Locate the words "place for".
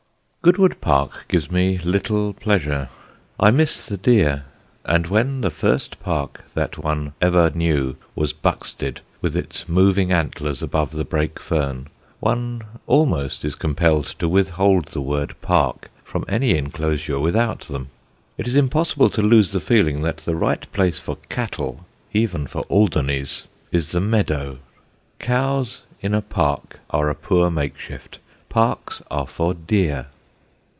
20.73-21.17